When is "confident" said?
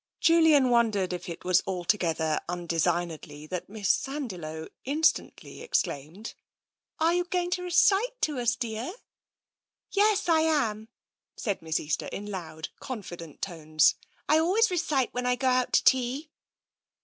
12.79-13.43